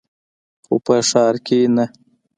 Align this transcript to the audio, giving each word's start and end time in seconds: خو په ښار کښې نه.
خو 0.65 0.75
په 0.85 0.95
ښار 1.09 1.35
کښې 1.45 1.59
نه. 1.75 1.85